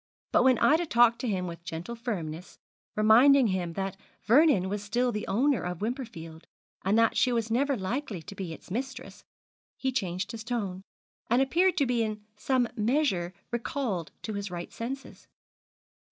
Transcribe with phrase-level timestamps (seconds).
[0.31, 2.57] But when Ida talked to him with gentle firmness,
[2.95, 6.47] reminding him that Vernon was still the owner of Wimperfield,
[6.83, 9.23] and that she was never likely to be its mistress,
[9.77, 10.81] he changed his tone,
[11.29, 15.27] and appeared to be in some measure recalled to his right senses.